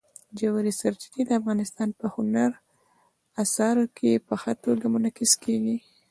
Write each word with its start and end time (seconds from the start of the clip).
ژورې 0.39 0.71
سرچینې 0.79 1.21
د 1.27 1.31
افغانستان 1.39 1.89
په 1.99 2.05
هنر 2.15 2.51
په 2.59 2.59
اثار 3.43 3.77
کې 3.97 4.11
په 4.27 4.33
ښه 4.41 4.53
توګه 4.63 4.85
منعکس 4.93 5.31
کېږي. 5.43 5.77